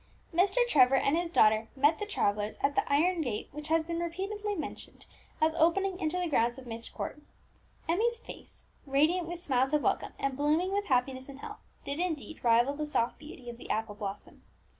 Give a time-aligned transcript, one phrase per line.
[0.33, 0.67] Mr.
[0.67, 4.55] Trevor and his daughter met the travellers at the iron gate which has been repeatedly
[4.55, 5.05] mentioned
[5.39, 7.21] as opening into the grounds of Myst Court.
[7.87, 12.43] Emmie's face, radiant with smiles of welcome, and blooming with happiness and health, did indeed
[12.43, 14.41] rival the soft beauty of the apple blossom.